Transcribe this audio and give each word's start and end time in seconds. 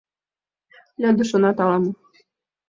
Лӧдӧ 1.01 1.23
шонат 1.29 1.57
ала-мо. 1.63 1.91